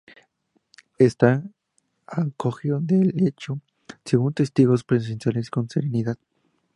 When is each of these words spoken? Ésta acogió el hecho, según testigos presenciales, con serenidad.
Ésta 0.97 1.43
acogió 2.07 2.81
el 2.89 3.23
hecho, 3.27 3.61
según 4.03 4.33
testigos 4.33 4.83
presenciales, 4.83 5.51
con 5.51 5.69
serenidad. 5.69 6.17